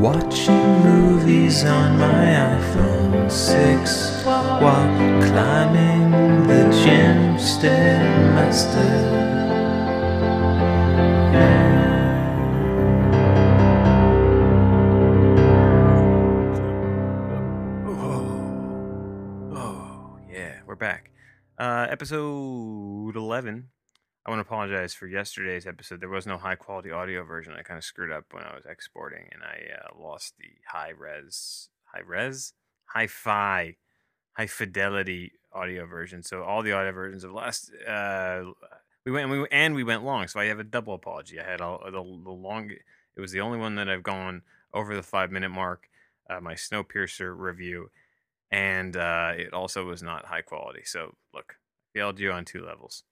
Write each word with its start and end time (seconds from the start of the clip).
Watching 0.00 0.82
movies 0.84 1.64
on 1.64 1.98
my 1.98 2.06
iPhone 2.06 3.28
6 3.28 4.22
while 4.24 5.22
climbing 5.26 6.46
the 6.46 6.70
gym 6.70 7.36
stairmaster. 7.36 8.78
Oh, 17.84 19.50
oh, 19.56 20.18
yeah, 20.30 20.60
we're 20.64 20.76
back. 20.76 21.10
Uh, 21.58 21.88
episode 21.90 23.16
11. 23.16 23.68
I 24.28 24.30
want 24.30 24.40
to 24.40 24.46
apologize 24.46 24.92
for 24.92 25.06
yesterday's 25.06 25.66
episode. 25.66 26.02
There 26.02 26.10
was 26.10 26.26
no 26.26 26.36
high 26.36 26.54
quality 26.54 26.90
audio 26.90 27.24
version. 27.24 27.54
I 27.54 27.62
kind 27.62 27.78
of 27.78 27.84
screwed 27.84 28.12
up 28.12 28.26
when 28.30 28.44
I 28.44 28.54
was 28.54 28.66
exporting 28.68 29.26
and 29.32 29.42
I 29.42 29.72
uh, 29.74 29.98
lost 29.98 30.34
the 30.38 30.50
high 30.66 30.90
res, 30.90 31.70
high 31.94 32.02
res, 32.06 32.52
high 32.84 33.06
fi, 33.06 33.76
high 34.34 34.46
fidelity 34.46 35.32
audio 35.50 35.86
version. 35.86 36.22
So 36.22 36.42
all 36.42 36.62
the 36.62 36.72
audio 36.72 36.92
versions 36.92 37.24
of 37.24 37.32
last, 37.32 37.70
uh, 37.88 38.42
we 39.06 39.12
went 39.12 39.30
and 39.30 39.40
we, 39.40 39.48
and 39.50 39.74
we 39.74 39.82
went 39.82 40.04
long. 40.04 40.28
So 40.28 40.40
I 40.40 40.44
have 40.44 40.58
a 40.58 40.64
double 40.64 40.92
apology. 40.92 41.40
I 41.40 41.50
had 41.50 41.62
all 41.62 41.80
the, 41.82 41.92
the 41.92 42.30
long, 42.30 42.70
it 42.70 43.20
was 43.22 43.32
the 43.32 43.40
only 43.40 43.56
one 43.56 43.76
that 43.76 43.88
I've 43.88 44.02
gone 44.02 44.42
over 44.74 44.94
the 44.94 45.02
five 45.02 45.32
minute 45.32 45.48
mark, 45.48 45.88
uh, 46.28 46.38
my 46.38 46.52
Snowpiercer 46.52 47.34
review 47.34 47.90
and 48.50 48.94
uh, 48.94 49.32
it 49.38 49.54
also 49.54 49.86
was 49.86 50.02
not 50.02 50.26
high 50.26 50.42
quality. 50.42 50.82
So 50.84 51.14
look, 51.32 51.56
failed 51.94 52.20
you 52.20 52.30
on 52.30 52.44
two 52.44 52.62
levels. 52.62 53.04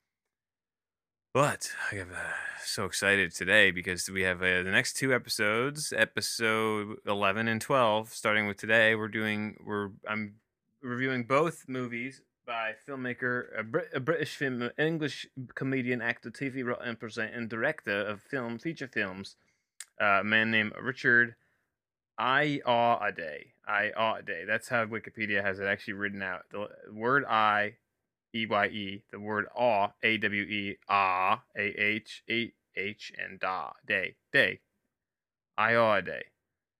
But 1.36 1.70
I 1.92 1.96
am 1.96 2.12
uh, 2.12 2.32
so 2.64 2.86
excited 2.86 3.30
today 3.30 3.70
because 3.70 4.08
we 4.08 4.22
have 4.22 4.40
uh, 4.40 4.62
the 4.62 4.70
next 4.70 4.94
two 4.94 5.12
episodes, 5.12 5.92
episode 5.94 6.96
eleven 7.06 7.46
and 7.46 7.60
twelve. 7.60 8.08
Starting 8.08 8.46
with 8.46 8.56
today, 8.56 8.94
we're 8.94 9.08
doing 9.08 9.58
we're 9.62 9.90
I'm 10.08 10.36
reviewing 10.80 11.24
both 11.24 11.66
movies 11.68 12.22
by 12.46 12.72
filmmaker, 12.88 13.48
a, 13.54 13.62
Brit- 13.62 13.90
a 13.92 14.00
British 14.00 14.34
film, 14.34 14.70
English 14.78 15.26
comedian, 15.54 16.00
actor, 16.00 16.30
TV 16.30 16.74
and 16.82 16.98
present 16.98 17.34
and 17.34 17.50
director 17.50 18.00
of 18.00 18.22
film 18.22 18.58
feature 18.58 18.88
films, 18.88 19.36
uh, 20.00 20.20
a 20.20 20.24
man 20.24 20.50
named 20.50 20.72
Richard 20.80 21.34
I 22.16 22.62
awe 22.64 22.98
a 23.04 23.12
day. 23.12 23.48
I 23.68 23.92
awe 23.94 24.14
a 24.14 24.22
day. 24.22 24.44
That's 24.46 24.68
how 24.68 24.86
Wikipedia 24.86 25.42
has 25.42 25.60
it 25.60 25.66
actually 25.66 25.94
written 26.00 26.22
out. 26.22 26.44
The 26.50 26.68
word 26.90 27.26
I, 27.26 27.74
E 28.36 28.46
Y 28.46 28.66
E, 28.66 29.02
the 29.10 29.20
word 29.20 29.46
awe, 29.54 29.88
A 30.02 30.16
W 30.18 30.42
E, 30.42 30.76
ah, 30.88 31.42
A 31.56 31.62
H 31.62 32.22
A 32.30 32.52
H, 32.76 33.12
and 33.18 33.40
da, 33.40 33.70
day, 33.86 34.16
day. 34.32 34.60
I 35.56 35.74
awe 35.74 35.96
a 35.96 36.02
day. 36.02 36.24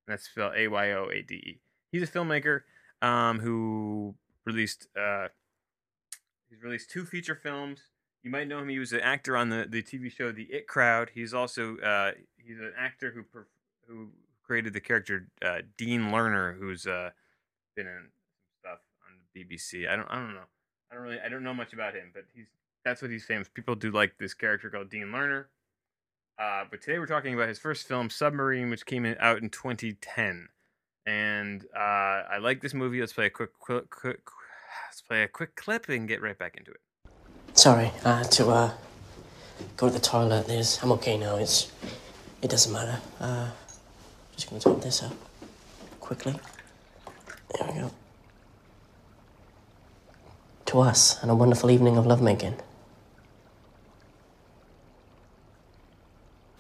And 0.07 0.13
that's 0.13 0.25
spelled 0.25 0.55
A 0.57 0.69
Y 0.69 0.93
O 0.93 1.09
A 1.11 1.23
D 1.23 1.35
E. 1.35 1.61
He's 1.91 2.03
a 2.03 2.07
filmmaker 2.07 2.63
um, 3.03 3.41
who 3.41 4.15
released 4.45 4.89
uh, 4.97 5.29
he's 6.49 6.63
released 6.63 6.91
two 6.91 7.05
feature 7.05 7.35
films. 7.35 7.81
You 8.23 8.31
might 8.31 8.49
know 8.49 8.59
him. 8.59 8.69
He 8.69 8.79
was 8.79 8.93
an 8.93 9.01
actor 9.01 9.37
on 9.37 9.51
the, 9.51 9.67
the 9.69 9.83
TV 9.83 10.11
show 10.11 10.33
The 10.33 10.45
It 10.45 10.67
Crowd. 10.67 11.11
He's 11.15 11.33
also 11.33 11.79
uh, 11.79 12.13
he's 12.37 12.59
an 12.59 12.73
actor 12.79 13.13
who 13.13 13.25
who 13.87 14.09
created 14.43 14.73
the 14.73 14.81
character 14.81 15.29
uh, 15.45 15.59
Dean 15.77 16.13
Learner, 16.13 16.57
who's 16.59 16.87
uh, 16.87 17.11
been 17.75 17.87
in 17.87 17.95
some 17.95 18.61
stuff 18.61 18.79
on 19.07 19.19
the 19.19 19.45
BBC. 19.45 19.89
I 19.89 19.97
don't, 19.97 20.07
I 20.09 20.17
don't 20.17 20.35
know. 20.35 20.49
I 20.97 20.99
don't 20.99 21.09
really, 21.09 21.21
I 21.21 21.29
don't 21.29 21.43
know 21.43 21.53
much 21.53 21.75
about 21.75 21.95
him, 21.95 22.11
but 22.15 22.25
he's 22.35 22.47
that's 22.83 23.03
what 23.03 23.11
he's 23.11 23.25
famous. 23.25 23.49
People 23.53 23.75
do 23.75 23.91
like 23.91 24.17
this 24.17 24.33
character 24.33 24.71
called 24.71 24.89
Dean 24.89 25.13
Learner. 25.13 25.49
Uh, 26.39 26.65
but 26.71 26.81
today 26.81 26.99
we're 26.99 27.07
talking 27.07 27.35
about 27.35 27.49
his 27.49 27.59
first 27.59 27.87
film, 27.87 28.09
Submarine, 28.09 28.71
which 28.71 28.87
came 28.87 29.05
out 29.21 29.43
in 29.43 29.51
2010. 29.51 30.49
And 31.05 31.67
uh, 31.77 31.79
I 31.79 32.39
like 32.41 32.63
this 32.63 32.73
movie. 32.73 33.01
Let's 33.01 33.13
play 33.13 33.27
a 33.27 33.31
quick, 33.31 33.51
quick, 33.59 33.91
quick, 33.91 34.21
let's 34.87 35.03
play 35.03 35.23
a 35.23 35.29
quick 35.29 35.55
clip 35.55 35.89
and 35.91 36.09
get 36.09 36.23
right 36.23 36.39
back 36.39 36.57
into 36.57 36.71
it. 36.71 36.81
Sorry, 37.53 37.91
I 38.03 38.19
had 38.19 38.33
to 38.33 38.49
uh, 38.49 38.71
go 39.77 39.89
to 39.89 39.93
the 39.93 40.01
toilet. 40.01 40.47
There's, 40.47 40.83
I'm 40.83 40.93
okay 40.93 41.19
now. 41.19 41.37
It's, 41.37 41.71
it 42.41 42.49
doesn't 42.49 42.73
matter. 42.73 43.01
Uh, 43.21 43.51
just 44.35 44.49
gonna 44.49 44.63
top 44.63 44.81
this 44.81 45.03
up 45.03 45.13
quickly. 46.01 46.39
There 47.59 47.69
we 47.71 47.81
go. 47.81 47.91
To 50.67 50.81
us, 50.81 51.23
and 51.23 51.31
a 51.31 51.35
wonderful 51.35 51.71
evening 51.71 51.97
of 51.97 52.07
lovemaking. 52.07 52.57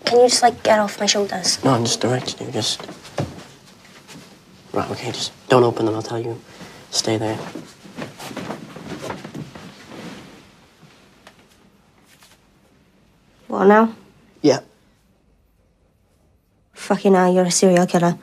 Can 0.05 0.21
you 0.21 0.29
just 0.29 0.43
like 0.43 0.63
get 0.63 0.79
off 0.79 1.01
my 1.01 1.07
shoulders? 1.07 1.63
No, 1.65 1.73
I'm 1.73 1.85
just 1.85 2.01
directing 2.01 2.47
you. 2.47 2.53
Just. 2.53 2.87
Right, 4.73 4.89
okay, 4.93 5.11
just 5.11 5.33
don't 5.49 5.65
open 5.65 5.87
them. 5.87 5.97
I'll 5.97 6.03
tell 6.03 6.21
you. 6.21 6.41
Stay 6.93 7.19
there. 7.19 7.37
What 13.49 13.65
now? 13.65 13.93
Yeah. 14.41 14.61
Fucking 16.75 17.15
hell, 17.15 17.35
you're 17.35 17.45
a 17.45 17.51
serial 17.51 17.87
killer. 17.87 18.17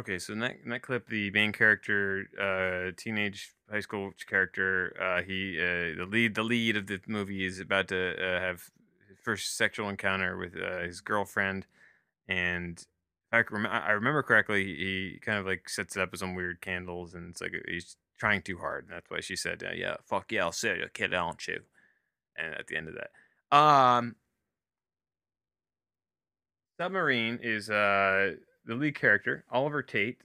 Okay, 0.00 0.18
so 0.18 0.32
in 0.32 0.38
that, 0.38 0.56
in 0.64 0.70
that 0.70 0.80
clip, 0.80 1.08
the 1.10 1.30
main 1.32 1.52
character, 1.52 2.26
uh, 2.40 2.90
teenage 2.96 3.52
high 3.70 3.80
school 3.80 4.12
character, 4.26 4.96
uh, 4.98 5.22
he 5.22 5.58
uh, 5.58 5.94
the 5.94 6.06
lead 6.08 6.34
the 6.34 6.42
lead 6.42 6.78
of 6.78 6.86
the 6.86 6.98
movie 7.06 7.44
is 7.44 7.60
about 7.60 7.88
to 7.88 8.14
uh, 8.14 8.40
have 8.40 8.70
his 9.10 9.18
first 9.22 9.58
sexual 9.58 9.90
encounter 9.90 10.38
with 10.38 10.56
uh, 10.56 10.78
his 10.78 11.02
girlfriend, 11.02 11.66
and 12.26 12.82
I, 13.30 13.42
rem- 13.50 13.66
I 13.66 13.90
remember 13.90 14.22
correctly, 14.22 14.64
he 14.64 15.18
kind 15.20 15.38
of 15.38 15.44
like 15.44 15.68
sets 15.68 15.96
it 15.96 16.00
up 16.00 16.12
with 16.12 16.20
some 16.20 16.34
weird 16.34 16.62
candles, 16.62 17.12
and 17.12 17.28
it's 17.28 17.42
like 17.42 17.52
he's 17.68 17.98
trying 18.18 18.40
too 18.40 18.56
hard, 18.56 18.84
and 18.84 18.94
that's 18.94 19.10
why 19.10 19.20
she 19.20 19.36
said, 19.36 19.62
uh, 19.62 19.74
"Yeah, 19.74 19.96
fuck 20.06 20.32
yeah, 20.32 20.44
I'll 20.44 20.52
serial 20.52 20.88
killer, 20.88 21.18
aren't 21.18 21.46
you?" 21.46 21.60
And 22.38 22.54
at 22.54 22.68
the 22.68 22.76
end 22.78 22.88
of 22.88 22.94
that, 22.94 23.54
um, 23.54 24.16
Submarine 26.78 27.38
is 27.42 27.68
uh, 27.68 28.36
the 28.64 28.74
lead 28.74 28.94
character, 28.94 29.44
Oliver 29.50 29.82
Tate. 29.82 30.18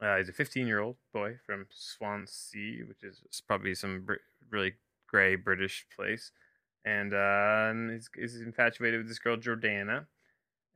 Uh, 0.00 0.16
he's 0.16 0.28
a 0.28 0.32
15 0.32 0.66
year 0.66 0.80
old 0.80 0.96
boy 1.12 1.38
from 1.44 1.66
Swansea, 1.70 2.84
which 2.86 3.02
is 3.02 3.22
probably 3.46 3.74
some 3.74 4.02
Br- 4.02 4.14
really 4.50 4.74
gray 5.06 5.34
British 5.34 5.86
place. 5.94 6.30
And, 6.84 7.12
uh, 7.12 7.68
and 7.70 7.90
he's, 7.90 8.08
he's 8.14 8.40
infatuated 8.40 9.00
with 9.00 9.08
this 9.08 9.18
girl, 9.18 9.36
Jordana. 9.36 10.06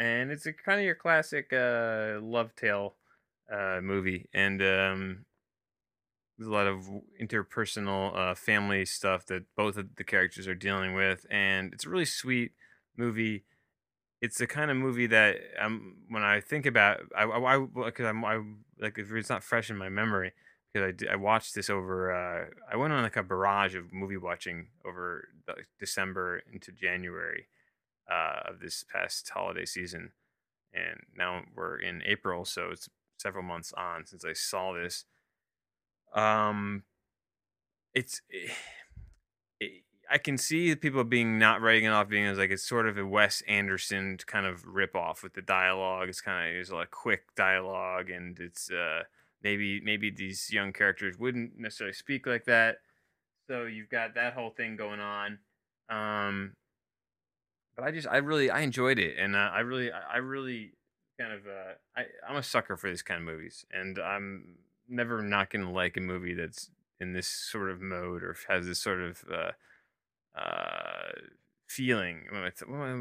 And 0.00 0.30
it's 0.32 0.46
a 0.46 0.52
kind 0.52 0.80
of 0.80 0.84
your 0.84 0.96
classic 0.96 1.52
uh, 1.52 2.18
love 2.20 2.56
tale 2.56 2.96
uh, 3.50 3.80
movie. 3.80 4.28
And 4.34 4.60
um, 4.60 5.24
there's 6.36 6.48
a 6.48 6.52
lot 6.52 6.66
of 6.66 6.88
interpersonal 7.20 8.16
uh, 8.16 8.34
family 8.34 8.84
stuff 8.84 9.26
that 9.26 9.44
both 9.56 9.76
of 9.76 9.94
the 9.96 10.04
characters 10.04 10.48
are 10.48 10.54
dealing 10.54 10.94
with. 10.94 11.24
And 11.30 11.72
it's 11.72 11.86
a 11.86 11.90
really 11.90 12.04
sweet 12.04 12.52
movie 12.96 13.44
it's 14.22 14.38
the 14.38 14.46
kind 14.46 14.70
of 14.70 14.76
movie 14.76 15.08
that 15.08 15.36
um 15.60 15.96
when 16.08 16.22
I 16.22 16.40
think 16.40 16.64
about 16.64 17.00
I 17.14 17.24
I 17.24 17.58
because 17.58 18.06
I'm 18.06 18.24
I 18.24 18.40
like 18.80 18.96
if 18.96 19.12
it's 19.12 19.28
not 19.28 19.42
fresh 19.42 19.68
in 19.68 19.76
my 19.76 19.88
memory 19.90 20.32
because 20.72 20.94
I 21.10 21.14
I 21.14 21.16
watched 21.16 21.54
this 21.54 21.68
over 21.68 22.12
uh 22.12 22.46
I 22.72 22.76
went 22.76 22.92
on 22.92 23.02
like 23.02 23.16
a 23.16 23.24
barrage 23.24 23.74
of 23.74 23.92
movie 23.92 24.16
watching 24.16 24.68
over 24.86 25.28
the 25.46 25.56
December 25.80 26.42
into 26.52 26.70
January 26.72 27.48
uh 28.10 28.48
of 28.50 28.60
this 28.60 28.84
past 28.90 29.28
holiday 29.28 29.66
season 29.66 30.12
and 30.72 31.00
now 31.16 31.42
we're 31.56 31.78
in 31.78 32.00
April 32.06 32.44
so 32.44 32.70
it's 32.70 32.88
several 33.18 33.44
months 33.44 33.72
on 33.76 34.06
since 34.06 34.24
I 34.24 34.34
saw 34.34 34.72
this. 34.72 35.04
Um 36.14 36.84
it's 37.92 38.22
it, 39.60 39.82
I 40.10 40.18
can 40.18 40.36
see 40.36 40.74
people 40.76 41.04
being 41.04 41.38
not 41.38 41.60
writing 41.60 41.84
it 41.84 41.88
off 41.88 42.08
being 42.08 42.26
as 42.26 42.38
like 42.38 42.50
it's 42.50 42.62
sort 42.62 42.86
of 42.86 42.98
a 42.98 43.06
Wes 43.06 43.42
Anderson 43.48 44.18
kind 44.26 44.46
of 44.46 44.66
rip 44.66 44.94
off 44.94 45.22
with 45.22 45.34
the 45.34 45.42
dialogue. 45.42 46.08
It's 46.08 46.20
kind 46.20 46.48
of 46.48 46.54
there's 46.54 46.70
a 46.70 46.74
lot 46.74 46.84
of 46.84 46.90
quick 46.90 47.34
dialogue 47.34 48.10
and 48.10 48.38
it's 48.38 48.70
uh 48.70 49.04
maybe 49.42 49.80
maybe 49.80 50.10
these 50.10 50.52
young 50.52 50.72
characters 50.72 51.18
wouldn't 51.18 51.58
necessarily 51.58 51.94
speak 51.94 52.26
like 52.26 52.44
that. 52.44 52.78
So 53.48 53.64
you've 53.64 53.88
got 53.88 54.14
that 54.14 54.34
whole 54.34 54.50
thing 54.50 54.76
going 54.76 55.00
on. 55.00 55.38
Um 55.88 56.52
but 57.76 57.84
I 57.84 57.90
just 57.90 58.08
I 58.08 58.18
really 58.18 58.50
I 58.50 58.60
enjoyed 58.60 58.98
it 58.98 59.16
and 59.18 59.34
uh, 59.34 59.50
I 59.52 59.60
really 59.60 59.90
I 59.92 60.18
really 60.18 60.72
kind 61.18 61.32
of 61.32 61.46
uh 61.46 61.74
I 61.96 62.04
I'm 62.28 62.36
a 62.36 62.42
sucker 62.42 62.76
for 62.76 62.90
these 62.90 63.02
kind 63.02 63.18
of 63.18 63.26
movies 63.26 63.64
and 63.70 63.98
I'm 63.98 64.56
never 64.88 65.22
not 65.22 65.50
to 65.52 65.70
like 65.70 65.96
a 65.96 66.00
movie 66.00 66.34
that's 66.34 66.70
in 67.00 67.12
this 67.12 67.26
sort 67.26 67.70
of 67.70 67.80
mode 67.80 68.22
or 68.22 68.36
has 68.48 68.66
this 68.66 68.78
sort 68.78 69.00
of 69.00 69.24
uh 69.32 69.52
feeling 71.76 72.16
I 72.32 72.40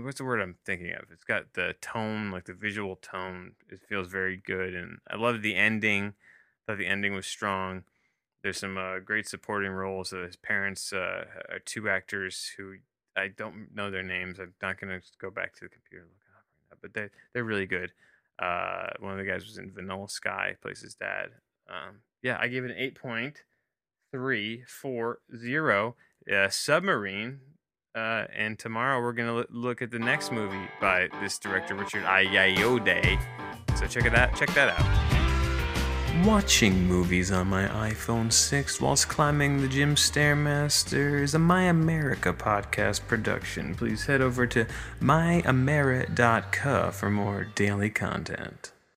what's 0.04 0.20
the 0.20 0.26
word 0.26 0.42
i'm 0.42 0.56
thinking 0.66 0.94
of 0.94 1.06
it's 1.12 1.24
got 1.24 1.54
the 1.54 1.76
tone 1.82 2.32
like 2.32 2.46
the 2.46 2.54
visual 2.54 2.96
tone 2.96 3.54
it 3.70 3.80
feels 3.88 4.08
very 4.08 4.38
good 4.38 4.74
and 4.74 5.00
i 5.10 5.16
love 5.16 5.42
the 5.42 5.56
ending 5.56 6.14
thought 6.66 6.78
the 6.78 6.88
ending 6.88 7.14
was 7.14 7.26
strong 7.26 7.84
there's 8.44 8.58
some 8.60 8.78
uh, 8.78 9.00
great 9.00 9.28
supporting 9.28 9.72
roles 9.72 10.14
uh, 10.14 10.24
his 10.26 10.36
parents 10.38 10.94
uh, 10.94 11.26
are 11.52 11.60
two 11.66 11.90
actors 11.90 12.52
who 12.58 12.76
i 13.16 13.28
don't 13.28 13.68
know 13.76 13.92
their 13.92 14.04
names 14.04 14.40
i'm 14.40 14.54
not 14.62 14.80
to 14.80 15.02
go 15.20 15.30
back 15.30 15.54
to 15.54 15.62
the 15.66 15.70
computer 15.70 16.04
and 16.06 16.12
look 16.12 16.26
it 16.26 16.38
up 16.38 16.46
right 16.50 16.70
now 16.72 16.78
but 16.82 16.94
they, 16.94 17.10
they're 17.34 17.44
really 17.44 17.68
good 17.68 17.92
Uh, 18.40 18.90
one 19.00 19.12
of 19.14 19.18
the 19.20 19.32
guys 19.32 19.46
was 19.46 19.58
in 19.58 19.72
Vanilla 19.72 20.10
Sky, 20.10 20.56
plays 20.62 20.82
his 20.82 20.96
dad. 20.96 21.30
Um, 21.70 22.02
yeah, 22.24 22.38
I 22.42 22.48
gave 22.48 22.64
it 22.66 22.72
an 22.72 22.78
eight 22.78 22.96
point 23.00 23.44
three 24.12 24.64
four 24.68 25.20
zero. 25.36 25.96
Uh, 26.32 26.50
Submarine. 26.50 27.40
Uh, 27.94 28.26
and 28.36 28.58
tomorrow 28.58 29.02
we're 29.02 29.14
gonna 29.14 29.46
look 29.50 29.82
at 29.82 29.92
the 29.92 30.00
next 30.00 30.32
movie 30.32 30.68
by 30.80 31.10
this 31.22 31.38
director 31.38 31.76
Richard 31.76 32.04
Ayoade. 32.04 33.20
So 33.78 33.86
check 33.88 34.06
it 34.06 34.16
out. 34.16 34.36
Check 34.36 34.54
that 34.54 34.80
out. 34.80 36.26
Watching 36.26 36.88
movies 36.88 37.32
on 37.32 37.48
my 37.48 37.68
iPhone 37.68 38.32
6 38.32 38.80
whilst 38.80 39.08
climbing 39.08 39.62
the 39.62 39.68
gym 39.68 39.96
Stairmaster 39.96 41.20
is 41.22 41.34
a 41.34 41.40
My 41.40 41.64
America 41.64 42.32
podcast 42.32 43.08
production. 43.08 43.74
Please 43.74 44.06
head 44.06 44.22
over 44.22 44.46
to 44.46 44.68
myameri.ca 45.02 46.92
for 46.92 47.10
more 47.10 47.48
daily 47.56 47.90
content. 47.90 48.72